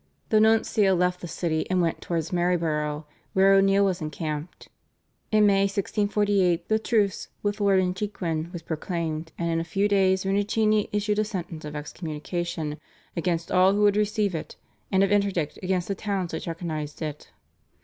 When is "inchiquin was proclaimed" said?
7.79-9.31